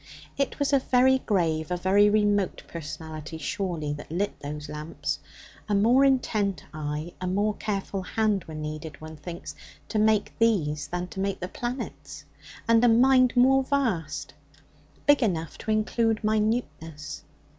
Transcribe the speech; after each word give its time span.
It 0.35 0.57
was 0.57 0.73
a 0.73 0.79
very 0.79 1.19
grave, 1.19 1.69
a 1.69 1.77
very 1.77 2.09
remote 2.09 2.63
personality, 2.67 3.37
surely, 3.37 3.93
that 3.93 4.11
lit 4.11 4.39
those 4.39 4.67
lamps. 4.67 5.19
A 5.69 5.75
more 5.75 6.03
intent 6.03 6.63
eye, 6.73 7.13
a 7.21 7.27
more 7.27 7.53
careful 7.57 8.01
hand 8.01 8.43
were 8.45 8.55
needed, 8.55 8.99
one 8.99 9.15
thinks, 9.15 9.53
to 9.89 9.99
make 9.99 10.33
these 10.39 10.87
than 10.87 11.05
to 11.09 11.19
make 11.19 11.39
the 11.39 11.47
planets, 11.47 12.23
and 12.67 12.83
a 12.83 12.87
mind 12.87 13.37
more 13.37 13.61
vast, 13.61 14.33
big 15.05 15.21
enough 15.21 15.59
to 15.59 15.69
include 15.69 16.23
minuteness. 16.23 17.21